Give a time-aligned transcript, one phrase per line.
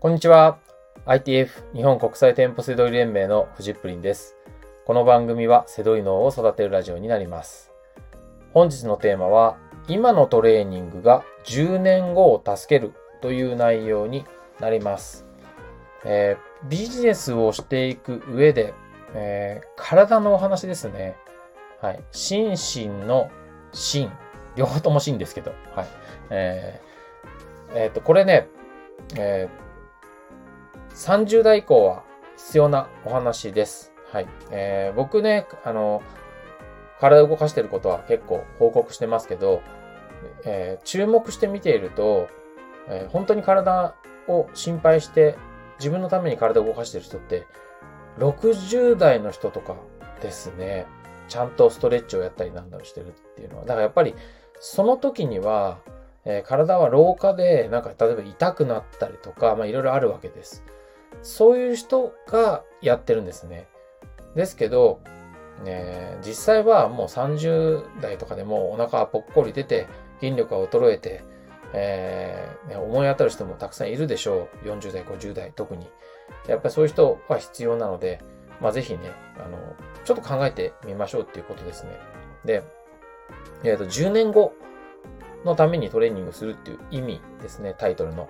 [0.00, 0.58] こんにちは。
[1.04, 4.34] ITF 日本国際店舗セドリ連盟のフジップリンです。
[4.86, 7.70] この番組はセドリ脳を育てるラジオになります。
[8.54, 9.58] 本日のテーマは、
[9.88, 14.24] 今のトレーニングが10年後を助けるという内容に
[14.58, 15.26] なります。
[16.06, 18.72] えー、ビジネスをしていく上で、
[19.12, 21.14] えー、体のお話ですね。
[21.82, 22.02] はい。
[22.10, 23.28] 心身の
[23.74, 24.10] 心。
[24.56, 25.52] 両方とも心ですけど。
[25.74, 25.86] はい。
[26.30, 28.48] えー、えー、と、これね、
[29.18, 29.69] えー、
[31.00, 32.04] 30代以降は
[32.36, 33.94] 必要なお話です。
[34.12, 34.28] はい。
[34.50, 36.02] えー、僕ね、あの、
[37.00, 39.62] 体を動かしてることは結構報告してますけど、
[40.44, 42.28] えー、注目して見ていると、
[42.86, 43.94] えー、本当に体
[44.28, 45.36] を心配して
[45.78, 47.46] 自分のために体を動かしてる人って、
[48.18, 49.76] 60代の人とか
[50.20, 50.86] ですね。
[51.28, 53.62] ちゃんとストレッチをやったりなんだろしてるっていうのは。
[53.62, 54.14] だからやっぱり、
[54.60, 55.78] その時には、
[56.26, 60.62] えー、体は老化で、なんか例えば痛くなったりとか、まあいろいろあるわけです。
[61.22, 63.68] そういう人がやってるんですね。
[64.34, 65.00] ですけど、
[65.64, 69.86] えー、実際はもう30代とかでもお腹がぽっこり出て、
[70.20, 71.24] 筋力が衰えて、
[71.72, 74.66] えー、ね、思い当たる人もたくさんいるでしょう。
[74.66, 75.88] 40代、50代、特に。
[76.46, 78.20] やっぱりそういう人は必要なので、
[78.60, 79.58] まあぜひね、あの、
[80.04, 81.98] ちょっと考えてみましょうっていうことですね。
[82.44, 82.62] で、
[83.64, 84.54] えっ、ー、と、10年後
[85.44, 88.28] のためにトレーニングするっていう意味ですね、タイトルの。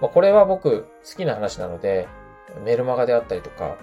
[0.00, 2.08] まあ、これは僕好きな話なので、
[2.64, 3.76] メルマガであったりとか、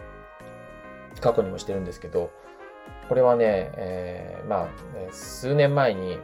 [1.20, 2.32] 過去にもしてるんですけど、
[3.10, 4.68] これはね、えー、まあ、
[5.12, 6.18] 数年前に、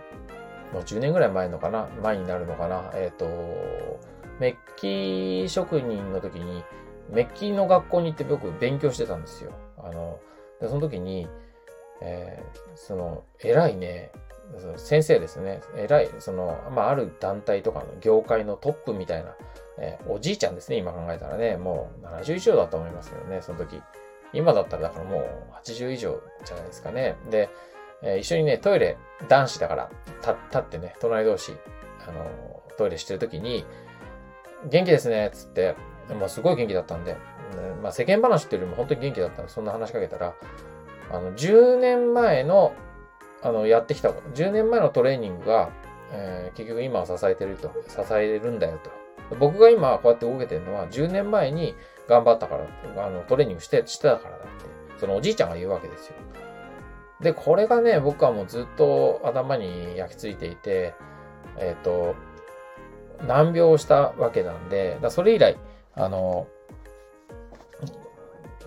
[0.73, 3.99] もう10年ぐらい前のかな前になるのかなえっ、ー、と、
[4.39, 6.63] メッキ職人の時に、
[7.09, 9.51] メッキの学校に行って僕勉強してたんですよ。
[9.77, 10.19] あの、
[10.61, 11.27] その時に、
[12.01, 14.11] えー、その、偉いね、
[14.77, 15.61] 先生ですね。
[15.75, 19.35] 偉い、その、まあ、ある団体とかの業界のトップみたいな、
[19.77, 21.57] えー、おじいちゃんですね、今考えたらね。
[21.57, 23.81] もう70以上だと思いますけどね、その時。
[24.33, 27.15] 今だったらだからもう80以上じゃないですかね。
[27.29, 27.49] で、
[28.01, 28.97] えー、一緒にね、トイレ、
[29.27, 29.89] 男子だから、
[30.21, 31.53] 立ってね、隣同士、
[32.07, 33.65] あの、トイレしてる時に、
[34.65, 35.75] 元気ですね、つって、
[36.19, 37.17] まあ、すごい元気だったんで、
[37.81, 40.33] まあ、世間話っていうよりも本当に元気だったんで、そんな話しかけたら、
[41.11, 42.73] あの、10年前の、
[43.41, 45.69] あの、やってきた、10年前のトレーニングが、
[46.11, 49.35] えー、結局今を支えてると、支えるんだよと。
[49.35, 51.75] 僕が今こうやって動けてるのは、10年前に
[52.07, 56.15] 頑張ったから、あの、トレーニングして、してたからだって、そのおじいちゃんが言うわけですよ。
[57.21, 60.93] で、これがね、僕はもうずっと頭に焼き付いていて、
[61.57, 62.15] えっ、ー、と、
[63.25, 65.57] 難病をしたわけなんで、だそれ以来、
[65.95, 66.47] あの、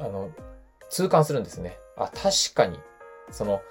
[0.00, 0.30] あの、
[0.88, 1.78] 痛感するんですね。
[2.04, 2.78] あ、確かに、
[3.30, 3.62] その、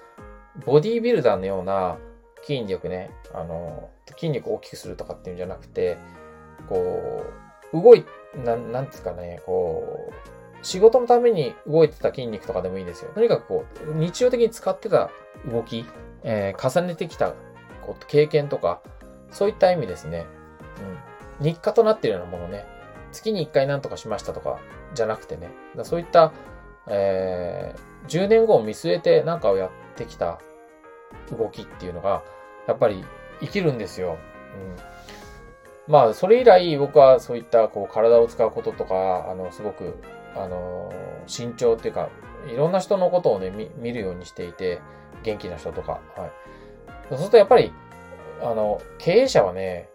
[0.64, 1.98] ボディービルダーのような
[2.42, 5.98] 筋力ね、あの、筋力を大きくするとかっていうんじゃなくて、
[6.68, 7.24] こ
[7.72, 8.04] う、動い、
[8.44, 13.10] なん、なんですかね、こう、仕事のために動いてた筋肉とかでもいいですよ。
[13.14, 15.10] とにかくこう、日常的に使ってた
[15.50, 15.84] 動き、
[16.22, 17.32] えー、重ねてきた
[17.82, 18.80] こう経験とか、
[19.30, 20.26] そういった意味ですね。
[21.40, 21.46] うん。
[21.46, 22.66] 日課となっているようなものね。
[23.12, 24.58] 月に1回何とかしましたとか、
[24.94, 25.50] じゃなくてね。
[25.82, 26.32] そういった、
[26.88, 30.40] えー、10年後を見据えて何かをやってきた
[31.30, 32.22] 動きっていうのが、
[32.66, 33.04] やっぱり
[33.40, 34.18] 生きるんですよ。
[35.88, 35.92] うん。
[35.92, 39.98] まあ、それ以来僕はそういったこう体を使うこととか、あの、すごく、
[40.36, 40.92] あの、
[41.26, 42.08] 慎重っていうか、
[42.52, 44.80] いろんな人のことをね、見るようにしていて、
[45.22, 46.32] 元気な人とか、はい。
[47.08, 47.72] そうするとやっぱり、
[48.40, 49.88] あの、経営者はね、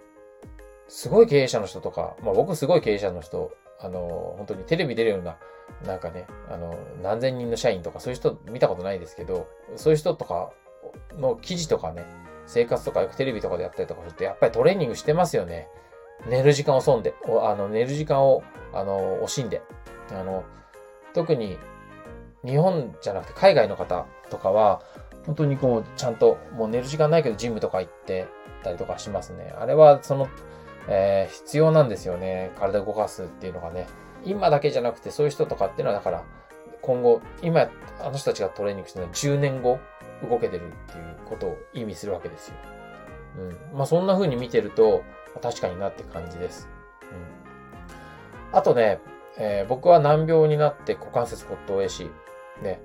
[0.88, 5.38] すごい経営者の人とか、まあ僕すごい経営者の人、あの、本当にテレビ出るような、
[5.86, 10.52] なんかね、あの、何千人の社員とかそういう人見たことないですけど、そういう人とか
[11.14, 12.06] の記事とかね、
[12.48, 15.68] 生活とかよくテレビとかでやったりとかすると、やっぱりトレーニングしてますよね。
[16.28, 17.14] 寝る時間を損で、
[17.44, 18.44] あの、寝る時間を、
[18.74, 19.62] あの、惜しんで。
[20.12, 20.44] あの、
[21.14, 21.58] 特に、
[22.46, 24.82] 日本じゃなくて海外の方とかは、
[25.26, 28.28] 本当にこう、ちゃんと、もう寝る時間ないけどジムとか行って
[28.64, 29.54] たりとかしますね。
[29.58, 30.28] あれは、その、
[30.88, 32.52] えー、必要なんですよね。
[32.60, 33.88] 体動かすっていうのがね。
[34.24, 36.24] 今だけじゃなくて、そういう人とかっていうのは、だから、
[36.82, 39.80] 今後、今、あの人たちがトレーニングしてるのは10年後、
[40.30, 42.56] 動けてるっていうことを意味するわけですよ。
[43.72, 43.78] うん。
[43.78, 45.04] まあ、そんな風に見てると、
[45.42, 46.70] 確かになって感じです。
[48.52, 48.58] うん。
[48.58, 49.00] あとね、
[49.38, 52.10] えー、僕は難病になって股関節骨頭壊死、
[52.62, 52.80] ね、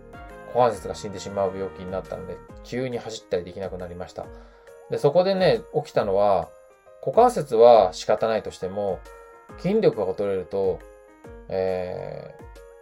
[0.49, 4.27] 股関節が死んでしまう病気になったので、急に走ったりできなくなりました。
[4.91, 6.49] で、そこでね、起きたのは、
[7.05, 9.01] 股関節は仕方ないとしても、
[9.59, 10.79] 筋力が衰えると、
[11.49, 12.35] え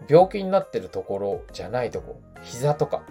[0.06, 3.02] ー、病気になってるところじゃないとこ、膝とか。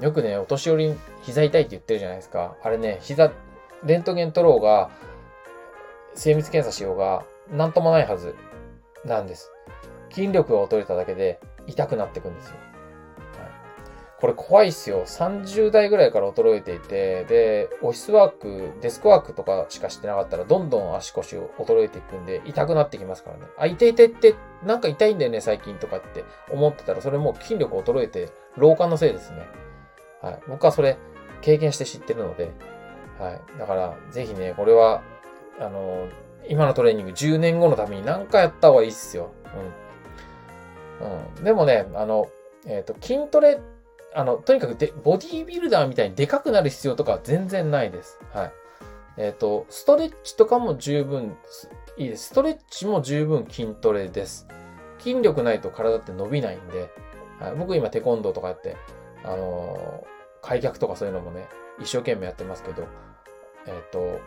[0.00, 2.56] よくね、お年寄り膝痛いって言ってるじゃないですか。
[2.62, 3.32] あれね、膝、
[3.84, 4.90] レントゲン取ろうが、
[6.14, 8.34] 精密検査しようが、なんともないはず
[9.04, 9.52] なんです。
[10.10, 12.56] 筋力が衰えただけで痛くなっていくんですよ。
[14.20, 15.04] これ怖いっすよ。
[15.04, 23.42] 30代ぐらいから衰えていて、で、オフィスワーク、デスクワークとかしかしてなかったら、どんどん足腰を衰えていくんで、痛くなってきますからね。
[23.58, 24.34] あ、痛い痛いって、
[24.64, 29.46] なんか痛いんだよね、最近とかって思ってたら、それもう筋力衰えて、老化のせいですね。
[30.22, 30.40] はい。
[30.48, 30.96] 僕はそれ、
[31.42, 32.52] 経験して知ってるので、
[33.18, 33.58] はい。
[33.58, 35.02] だから、ぜひね、これは、
[35.60, 36.08] あの、
[36.48, 39.30] 今のトレーニング10年後のために何かやった方がいいっすよ。
[41.00, 41.06] うん。
[41.36, 41.44] うん。
[41.44, 42.28] でもね、あの、
[42.66, 43.58] えっ、ー、と、筋トレ
[44.16, 48.18] あの、とにかくで、ボディービルダーみたいにでかくなる必要とかは全然ないです。
[48.32, 48.52] はい。
[49.18, 51.36] えっ、ー、と、ストレッチとかも十分
[51.98, 52.28] いいです。
[52.28, 54.48] ストレッチも十分筋トレです。
[55.00, 56.90] 筋力ないと体って伸びないんで、
[57.38, 58.78] はい、僕今テコンドーとかやって、
[59.22, 61.46] あのー、開脚とかそういうのもね、
[61.78, 62.88] 一生懸命やってますけど、
[63.66, 64.20] えっ、ー、と、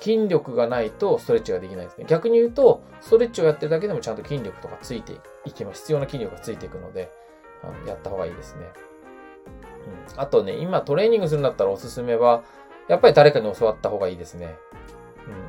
[0.00, 2.04] 筋力がないとストレッチができないですね。
[2.08, 5.82] 逆に言うと、ストレッチをやってるだけでもちゃんと筋力とかついていきます。
[5.82, 7.12] 必要な筋力がついていくので、
[7.62, 8.66] あのやった方がいいですね。
[10.16, 12.42] あとね、今トレーニングするんだったらおすすめは、
[12.88, 14.56] やっぱり誰かに教わった方がいいですね。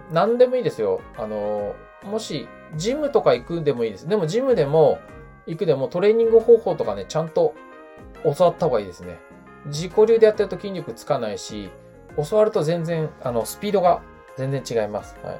[0.09, 1.01] うん、何でもいいですよ。
[1.17, 4.07] あの、もし、ジムとか行くでもいいです。
[4.07, 4.99] でもジムでも、
[5.45, 7.53] 行くでもトレーニング方法とかね、ちゃんと
[8.23, 9.19] 教わった方がいいですね。
[9.65, 11.69] 自己流でやってると筋肉つかないし、
[12.29, 14.01] 教わると全然、あの、スピードが
[14.37, 15.17] 全然違います。
[15.23, 15.35] はい。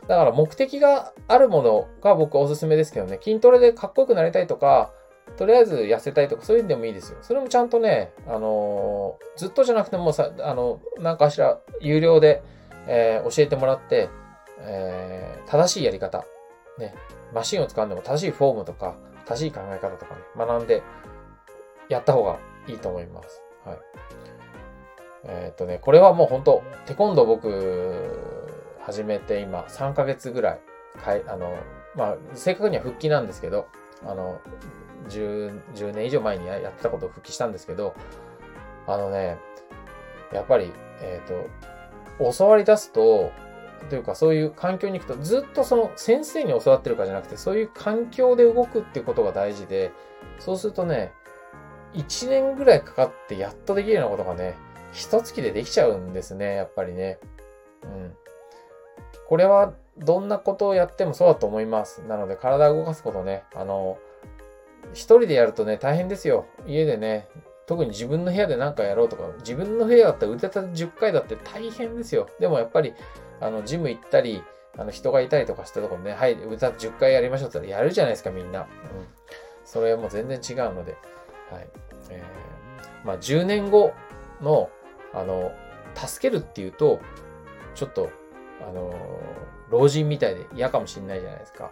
[0.00, 0.08] うん。
[0.08, 4.92] だから目的があるものが僕はおすすめですけどね、筋トレでかっこよくなりたいとか、
[5.36, 7.18] とりあえず痩せたいとか、そういうんでもいいですよ。
[7.22, 12.42] それもちゃんとね、あのー、ずっとじゃなくてもさ、あの、なんかしら有料で、
[12.86, 14.10] えー、教えてもらって、
[14.58, 16.24] えー、正しいやり方、
[16.78, 16.94] ね、
[17.34, 18.94] マシンを使うんでも正しいフォームとか、
[19.26, 20.82] 正しい考え方とかね、学んで
[21.88, 22.38] やった方が
[22.68, 23.42] いいと思います。
[23.64, 23.78] はい。
[25.24, 28.42] えっとね、これはもう本当テコンド僕、
[28.80, 30.60] 始めて今3ヶ月ぐらい、
[31.02, 31.54] かい、あの、
[31.94, 33.68] まあ、正確には復帰なんですけど、
[34.04, 34.40] あの、
[35.08, 37.94] 10, 10年以上前にやってたことを復帰したんですけど、
[38.86, 39.38] あのね、
[40.32, 43.32] やっぱり、えっ、ー、と、教わり出すと、
[43.88, 49.90] というかそういう環境に行くとずっとその先生に教わってるかじゃなくてそういう環境で動くってことが大事で
[50.38, 51.12] そうするとね
[51.94, 54.54] 1年ぐらいかかってやっとできるようなことがね
[54.92, 57.18] 一月でできちゃうんですねやっぱりね。
[57.82, 58.14] うん。
[59.28, 62.02] これはどんなことをやってもそうだと思います。
[62.02, 63.98] なので体を動かすことねあの
[64.92, 66.46] 一人でやるとね、大変ですよ。
[66.66, 67.28] 家でね、
[67.66, 72.28] 特に自分の部屋で何かやろうとか、自分の部屋だったら腕立て10回だって大変ですよ。
[72.40, 72.94] でもやっぱり、
[73.40, 74.42] あの、ジム行ったり、
[74.76, 78.60] あの、人がいたりとかしたところね、はい、腕立て10回やりましょうって言ったらやるじゃないですか、みんな。
[78.60, 78.66] うん。
[79.64, 80.96] それはもう全然違うので、
[81.50, 81.68] はい。
[82.10, 83.92] えー、まあ、10年後
[84.40, 84.70] の、
[85.14, 85.52] あの、
[85.94, 87.00] 助けるっていうと、
[87.74, 88.10] ちょっと、
[88.68, 88.92] あの、
[89.70, 91.70] 老人みたいで嫌かもしんないじゃないですか。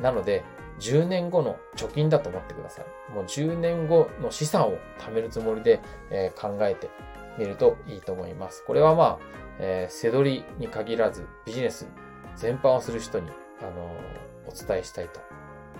[0.00, 0.44] なので、
[0.80, 3.12] 10年後の貯金だと思ってください。
[3.12, 5.80] もう10年後の資産を貯めるつもりで、
[6.10, 6.90] えー、考えて
[7.38, 8.64] みるといいと思います。
[8.64, 9.18] これはまあ、
[9.58, 11.86] えー、背取りに限らずビジネス
[12.36, 13.28] 全般をする人に、
[13.60, 15.20] あのー、お伝えしたいと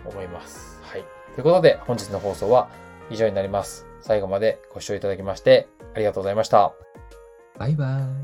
[0.04, 0.80] 思います。
[0.82, 1.04] はい。
[1.34, 2.68] ということで、本日の放送は
[3.10, 3.86] 以上になります。
[4.00, 6.74] 最後までご視聴いただきましてありがとうございました。
[7.58, 8.23] バイバイ。